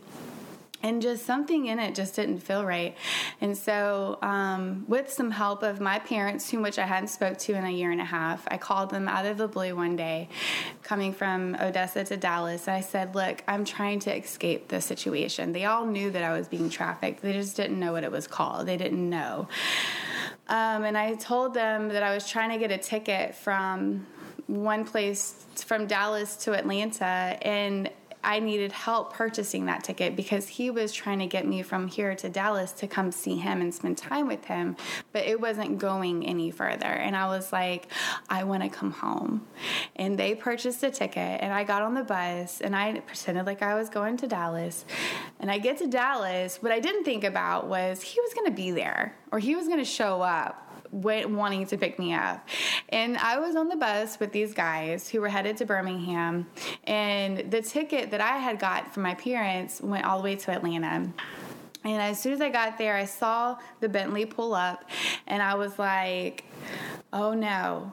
[0.82, 2.96] and just something in it just didn't feel right.
[3.40, 7.54] And so um, with some help of my parents whom which i hadn't spoke to
[7.54, 10.28] in a year and a half i called them out of the blue one day
[10.82, 12.68] coming from odessa to dallas.
[12.68, 15.52] I said look i'm trying to escape the situation.
[15.52, 17.22] They all knew that i was being trafficked.
[17.22, 18.66] They just didn't know what it was called.
[18.66, 19.48] They didn't know.
[20.48, 24.06] Um, and i told them that i was trying to get a ticket from
[24.46, 27.04] one place from dallas to atlanta
[27.42, 27.88] and
[28.22, 32.14] I needed help purchasing that ticket because he was trying to get me from here
[32.16, 34.76] to Dallas to come see him and spend time with him,
[35.12, 36.86] but it wasn't going any further.
[36.86, 37.86] And I was like,
[38.28, 39.46] I want to come home.
[39.96, 43.62] And they purchased a ticket, and I got on the bus and I pretended like
[43.62, 44.84] I was going to Dallas.
[45.38, 48.52] And I get to Dallas, what I didn't think about was he was going to
[48.52, 52.48] be there or he was going to show up wanting to pick me up.
[52.88, 56.46] And I was on the bus with these guys who were headed to Birmingham,
[56.84, 60.50] and the ticket that I had got from my parents went all the way to
[60.50, 61.12] Atlanta.
[61.82, 64.84] And as soon as I got there, I saw the Bentley pull up,
[65.26, 66.44] and I was like,
[67.12, 67.92] oh no,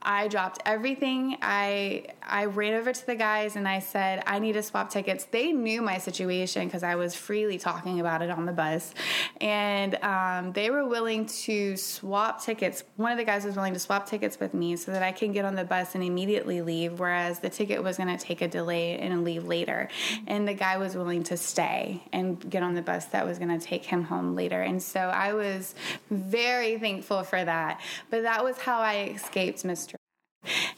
[0.00, 1.36] I dropped everything.
[1.42, 5.24] I I ran over to the guys and I said, I need to swap tickets.
[5.24, 8.94] They knew my situation because I was freely talking about it on the bus.
[9.40, 12.84] And um, they were willing to swap tickets.
[12.96, 15.32] One of the guys was willing to swap tickets with me so that I can
[15.32, 18.48] get on the bus and immediately leave, whereas the ticket was going to take a
[18.48, 19.88] delay and leave later.
[20.26, 23.58] And the guy was willing to stay and get on the bus that was going
[23.58, 24.62] to take him home later.
[24.62, 25.74] And so I was
[26.10, 27.82] very thankful for that.
[28.08, 29.96] But that was how I escaped Mr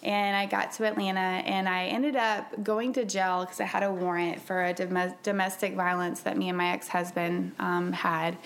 [0.03, 3.83] and I got to Atlanta and I ended up going to jail because I had
[3.83, 8.37] a warrant for a dom- domestic violence that me and my ex husband um, had.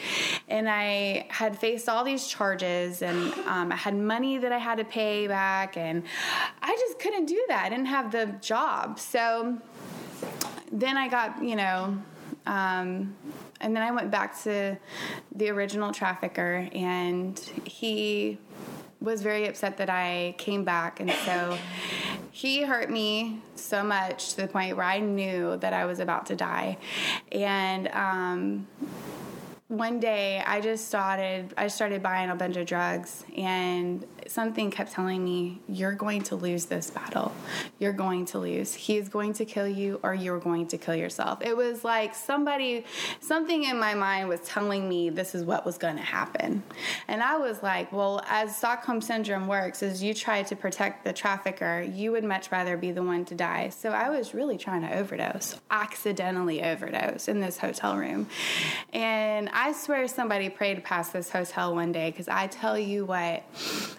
[0.48, 4.78] And I had faced all these charges and um, I had money that I had
[4.78, 6.02] to pay back, and
[6.62, 7.64] I just couldn't do that.
[7.64, 8.98] I didn't have the job.
[8.98, 9.58] So
[10.70, 11.98] then I got, you know,
[12.46, 13.14] um,
[13.60, 14.78] and then I went back to
[15.34, 18.38] the original trafficker, and he
[19.00, 21.00] was very upset that I came back.
[21.00, 21.56] And so
[22.30, 26.26] he hurt me so much to the point where I knew that I was about
[26.26, 26.78] to die.
[27.32, 28.66] And, um,
[29.68, 34.92] one day I just started I started buying a bunch of drugs and something kept
[34.92, 37.32] telling me you're going to lose this battle.
[37.78, 38.74] You're going to lose.
[38.74, 41.42] He is going to kill you or you're going to kill yourself.
[41.42, 42.84] It was like somebody
[43.20, 46.62] something in my mind was telling me this is what was going to happen.
[47.06, 51.12] And I was like, well, as Stockholm syndrome works is you try to protect the
[51.12, 53.70] trafficker, you would much rather be the one to die.
[53.70, 58.28] So I was really trying to overdose, accidentally overdose in this hotel room.
[58.92, 63.42] And I swear somebody prayed past this hotel one day because I tell you what,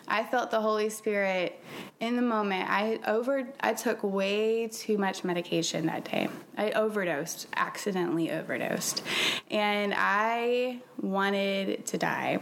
[0.07, 1.61] I felt the Holy Spirit
[1.99, 2.69] in the moment.
[2.69, 6.29] I over I took way too much medication that day.
[6.57, 9.03] I overdosed, accidentally overdosed.
[9.51, 12.39] And I wanted to die.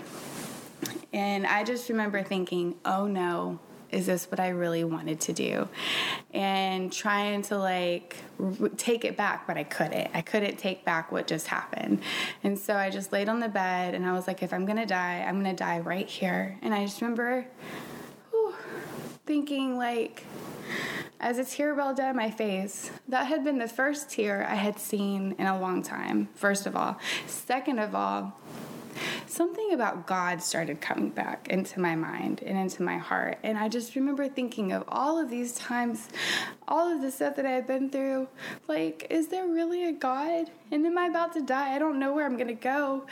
[1.14, 3.60] And I just remember thinking, "Oh no,
[3.92, 5.68] is this what I really wanted to do?
[6.34, 8.18] And trying to like
[8.78, 10.10] take it back, but I couldn't.
[10.14, 12.02] I couldn't take back what just happened.
[12.44, 14.86] And so I just laid on the bed and I was like, if I'm gonna
[14.86, 16.58] die, I'm gonna die right here.
[16.62, 17.48] And I just remember
[18.32, 18.56] whew,
[19.26, 20.24] thinking, like,
[21.20, 24.80] as a tear welled down my face, that had been the first tear I had
[24.80, 27.00] seen in a long time, first of all.
[27.26, 28.40] Second of all,
[29.26, 33.38] something about God started coming back into my mind and into my heart.
[33.44, 36.10] And I just remember thinking of all of these times,
[36.68, 38.28] all of the stuff that I had been through.
[38.68, 40.50] Like, is there really a God?
[40.72, 41.76] And am I about to die?
[41.76, 43.06] I don't know where I'm going to go.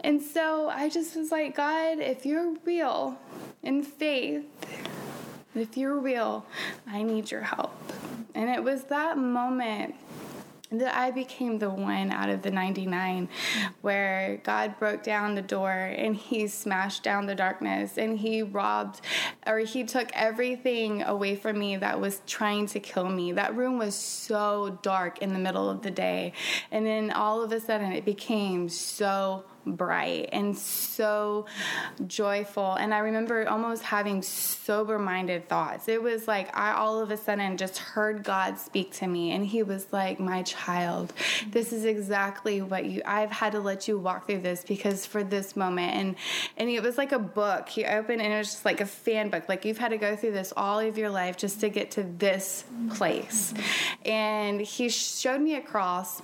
[0.00, 3.18] And so I just was like, God, if you're real
[3.62, 4.44] in faith,
[5.54, 6.46] if you're real,
[6.86, 7.74] I need your help.
[8.34, 9.94] And it was that moment
[10.72, 13.28] that I became the one out of the 99
[13.80, 19.00] where God broke down the door and he smashed down the darkness and he robbed
[19.46, 23.32] or he took everything away from me that was trying to kill me.
[23.32, 26.34] That room was so dark in the middle of the day.
[26.70, 31.46] And then all of a sudden it became so bright and so
[32.06, 32.74] joyful.
[32.74, 35.88] And I remember almost having sober minded thoughts.
[35.88, 39.44] It was like I all of a sudden just heard God speak to me, and
[39.44, 41.12] He was like, My child,
[41.48, 45.22] this is exactly what you, I've had to let you walk through this because for
[45.22, 45.94] this moment.
[45.94, 46.16] And,
[46.56, 47.68] and it was like a book.
[47.68, 49.48] He opened and it was just like a fan book.
[49.48, 52.02] Like you've had to go through this all of your life just to get to
[52.02, 53.54] this place.
[54.04, 56.22] And He showed me a cross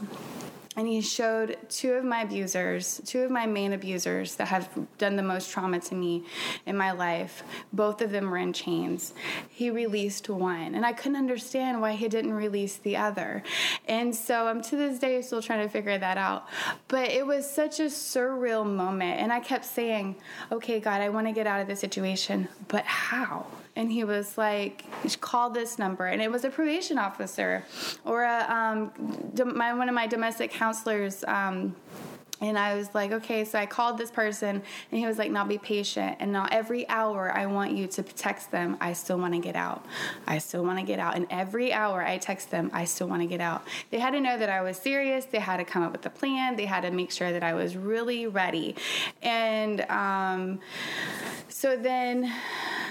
[0.77, 4.69] and he showed two of my abusers, two of my main abusers that have
[4.99, 6.25] done the most trauma to me
[6.67, 7.43] in my life.
[7.73, 9.15] Both of them were in chains.
[9.49, 13.43] He released one, and I couldn't understand why he didn't release the other.
[13.89, 16.47] And so I'm to this day still trying to figure that out.
[16.89, 20.17] But it was such a surreal moment, and I kept saying,
[20.53, 23.47] "Okay, God, I want to get out of this situation, but how?"
[23.77, 24.85] And he was like,
[25.21, 27.65] "Call this number," and it was a probation officer
[28.05, 28.91] or a um,
[29.55, 31.23] my, one of my domestic counselors.
[31.29, 31.77] Um,
[32.41, 35.45] and I was like, okay, so I called this person, and he was like, now
[35.45, 36.17] be patient.
[36.21, 39.57] And now every hour I want you to text them, I still want to get
[39.57, 39.87] out.
[40.27, 41.17] I still want to get out.
[41.17, 43.65] And every hour I text them, I still want to get out.
[43.91, 45.25] They had to know that I was serious.
[45.25, 46.57] They had to come up with a plan.
[46.57, 48.77] They had to make sure that I was really ready.
[49.23, 50.61] And um,
[51.49, 52.31] so then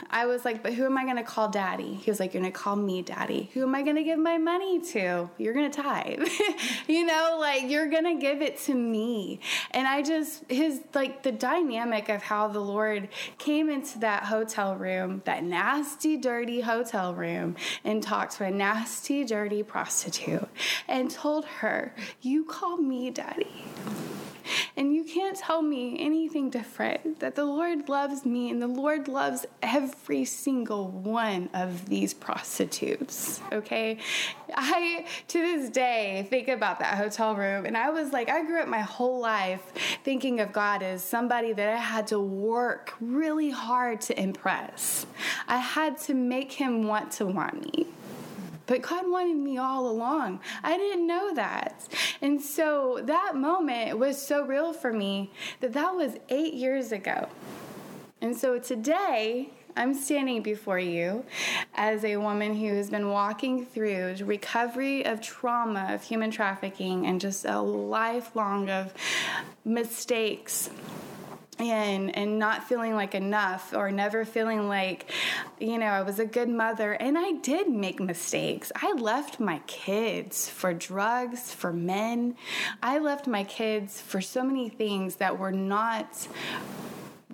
[0.10, 1.94] I was like, but who am I going to call daddy?
[1.94, 3.50] He was like, you're going to call me daddy.
[3.54, 5.30] Who am I going to give my money to?
[5.38, 6.28] You're going to tithe.
[6.88, 9.35] you know, like you're going to give it to me.
[9.72, 14.76] And I just, his, like the dynamic of how the Lord came into that hotel
[14.76, 20.48] room, that nasty, dirty hotel room, and talked to a nasty, dirty prostitute
[20.88, 23.66] and told her, you call me daddy.
[24.78, 27.20] And you can't tell me anything different.
[27.20, 33.42] That the Lord loves me and the Lord loves every single one of these prostitutes.
[33.52, 33.98] Okay?
[34.54, 37.66] I, to this day, think about that hotel room.
[37.66, 39.62] And I was like, I grew up my whole life
[40.04, 45.06] thinking of God as somebody that I had to work really hard to impress.
[45.48, 47.88] I had to make him want to want me.
[48.68, 50.40] But God wanted me all along.
[50.64, 51.88] I didn't know that.
[52.22, 57.30] And so that moment was so real for me that that was eight years ago.
[58.22, 61.26] And so today, I'm standing before you
[61.76, 67.20] as a woman who has been walking through recovery of trauma of human trafficking and
[67.20, 68.94] just a lifelong of
[69.66, 70.70] mistakes
[71.60, 75.10] and and not feeling like enough or never feeling like
[75.60, 78.72] you know I was a good mother and I did make mistakes.
[78.76, 82.36] I left my kids for drugs, for men.
[82.84, 86.28] I left my kids for so many things that were not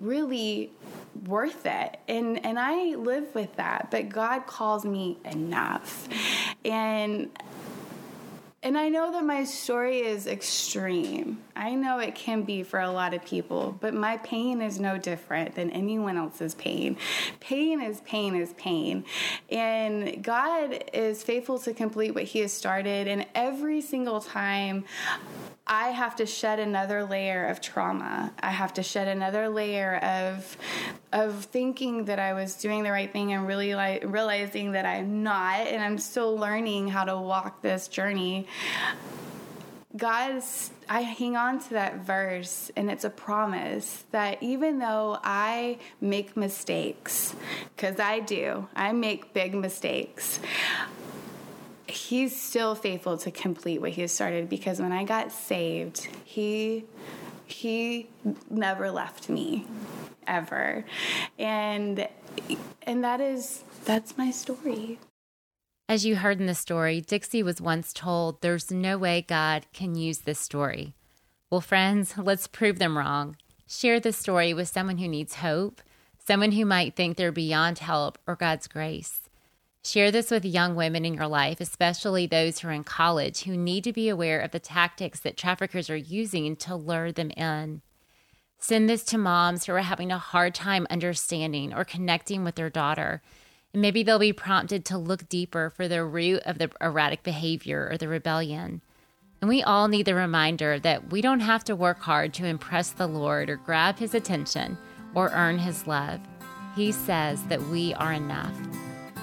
[0.00, 0.72] really
[1.26, 6.08] worth it and and I live with that but God calls me enough
[6.64, 7.30] and
[8.64, 11.42] and I know that my story is extreme.
[11.56, 14.98] I know it can be for a lot of people, but my pain is no
[14.98, 16.96] different than anyone else's pain.
[17.40, 19.04] Pain is pain is pain.
[19.50, 23.08] And God is faithful to complete what He has started.
[23.08, 24.84] And every single time
[25.66, 28.32] I have to shed another layer of trauma.
[28.40, 30.56] I have to shed another layer of
[31.12, 35.22] of thinking that I was doing the right thing and really like realizing that I'm
[35.22, 38.48] not and I'm still learning how to walk this journey.
[39.96, 45.78] God's I hang on to that verse and it's a promise that even though I
[46.00, 47.34] make mistakes
[47.76, 48.68] cuz I do.
[48.74, 50.40] I make big mistakes
[51.92, 56.84] he's still faithful to complete what he has started because when I got saved, he
[57.46, 58.08] he
[58.50, 59.66] never left me
[60.26, 60.84] ever.
[61.38, 62.08] And
[62.82, 64.98] and that is that's my story.
[65.88, 69.94] As you heard in the story, Dixie was once told there's no way God can
[69.94, 70.94] use this story.
[71.50, 73.36] Well, friends, let's prove them wrong.
[73.66, 75.82] Share this story with someone who needs hope,
[76.18, 79.20] someone who might think they're beyond help or God's grace.
[79.84, 83.56] Share this with young women in your life, especially those who are in college who
[83.56, 87.82] need to be aware of the tactics that traffickers are using to lure them in.
[88.58, 92.70] Send this to moms who are having a hard time understanding or connecting with their
[92.70, 93.22] daughter.
[93.74, 97.96] Maybe they'll be prompted to look deeper for the root of the erratic behavior or
[97.96, 98.82] the rebellion.
[99.40, 102.90] And we all need the reminder that we don't have to work hard to impress
[102.90, 104.76] the Lord or grab his attention
[105.14, 106.20] or earn his love.
[106.76, 108.54] He says that we are enough.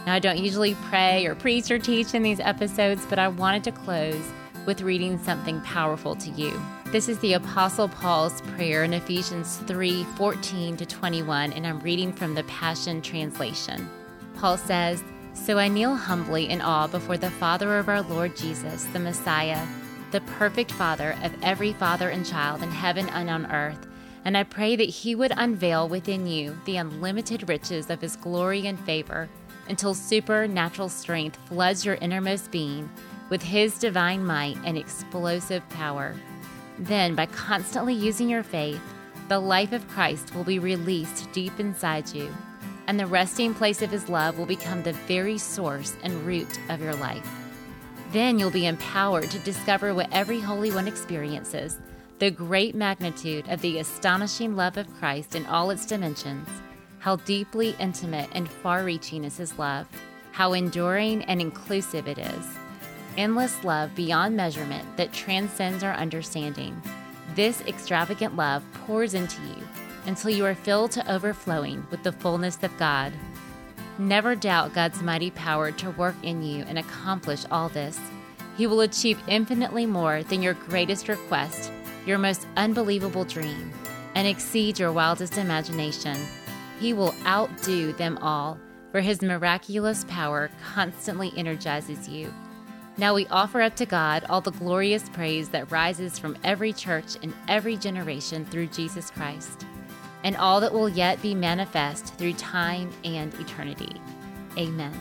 [0.08, 3.64] Now, I don't usually pray or preach or teach in these episodes, but I wanted
[3.66, 4.26] to close
[4.66, 6.60] with reading something powerful to you.
[6.86, 12.12] This is the Apostle Paul's prayer in Ephesians 3 14 to 21, and I'm reading
[12.12, 13.88] from the Passion Translation.
[14.39, 18.85] Paul says, So I kneel humbly in awe before the Father of our Lord Jesus,
[18.85, 19.67] the Messiah,
[20.11, 23.85] the perfect Father of every father and child in heaven and on earth.
[24.23, 28.65] And I pray that He would unveil within you the unlimited riches of His glory
[28.65, 29.27] and favor
[29.67, 32.89] until supernatural strength floods your innermost being
[33.29, 36.15] with His divine might and explosive power.
[36.79, 38.81] Then, by constantly using your faith,
[39.27, 42.33] the life of Christ will be released deep inside you,
[42.89, 46.81] and the resting place of His love will become the very source and root of
[46.81, 47.29] your life.
[48.11, 51.77] Then you'll be empowered to discover what every Holy One experiences
[52.17, 56.49] the great magnitude of the astonishing love of Christ in all its dimensions,
[56.97, 59.87] how deeply intimate and far reaching is His love,
[60.31, 62.45] how enduring and inclusive it is.
[63.17, 66.81] Endless love beyond measurement that transcends our understanding.
[67.35, 69.63] This extravagant love pours into you
[70.10, 73.14] until you are filled to overflowing with the fullness of God.
[73.99, 77.99] Never doubt God's mighty power to work in you and accomplish all this.
[78.57, 81.72] He will achieve infinitely more than your greatest request,
[82.07, 83.72] your most unbelievable dream,
[84.16, 86.18] and exceed your wildest imagination.
[86.80, 88.57] He will outdo them all,
[88.91, 92.34] for His miraculous power constantly energizes you.
[92.97, 97.16] Now we offer up to God all the glorious praise that rises from every church
[97.22, 99.68] in every generation through Jesus Christ
[100.24, 104.01] and all that will yet be manifest through time and eternity.
[104.57, 104.93] Amen.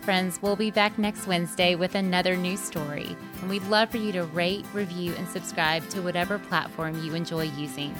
[0.00, 4.12] Friends, we'll be back next Wednesday with another new story, and we'd love for you
[4.12, 7.92] to rate, review, and subscribe to whatever platform you enjoy using.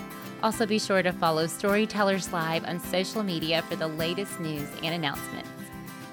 [0.43, 4.95] Also, be sure to follow Storytellers Live on social media for the latest news and
[4.95, 5.49] announcements.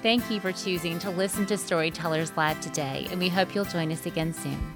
[0.02, 3.92] Thank you for choosing to listen to Storytellers Live today, and we hope you'll join
[3.92, 4.74] us again soon.